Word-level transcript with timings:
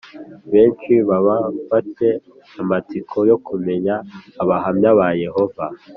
benshi 0.51 0.93
baba 1.07 1.35
ba 1.69 1.79
te 1.95 2.09
amatsiko 2.61 3.17
yo 3.29 3.37
kumenya 3.45 3.93
Abahamya 4.41 4.89
ba 4.99 5.07
Yehova 5.23 5.65